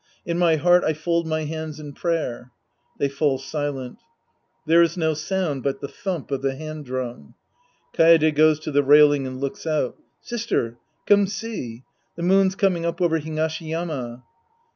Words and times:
In 0.25 0.39
my 0.39 0.55
heart 0.55 0.83
I 0.83 0.93
fold 0.93 1.27
my 1.27 1.43
hands 1.43 1.79
in 1.79 1.93
prayer. 1.93 2.49
{J^hey 2.99 3.11
fall 3.11 3.37
silent. 3.37 3.99
There 4.65 4.81
is 4.81 4.97
no 4.97 5.13
sound 5.13 5.61
but 5.61 5.79
the 5.79 5.87
thump 5.87 6.31
of 6.31 6.41
the 6.41 6.55
hand 6.55 6.85
drum. 6.85 7.35
Kaede 7.93 8.33
goes 8.33 8.59
to 8.61 8.71
the 8.71 8.81
railing 8.81 9.27
and 9.27 9.39
looks 9.39 9.67
out.) 9.67 9.95
Sister, 10.19 10.79
come 11.05 11.27
see. 11.27 11.83
The 12.15 12.23
moon's 12.23 12.55
coming 12.55 12.83
up 12.83 12.99
over 12.99 13.19
Higashi 13.19 13.69
Yama. 13.69 14.23